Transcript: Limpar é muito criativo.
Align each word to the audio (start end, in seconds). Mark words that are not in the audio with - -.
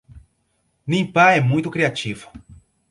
Limpar 0.87 1.37
é 1.37 1.41
muito 1.41 1.69
criativo. 1.69 2.31